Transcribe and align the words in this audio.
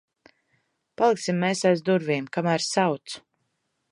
Paliksim 1.01 1.37
mēs 1.43 1.61
aiz 1.71 1.85
durvīm, 1.91 2.27
kamēr 2.39 2.65
sauc. 2.71 3.19